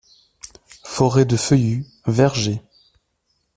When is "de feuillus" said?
1.25-1.85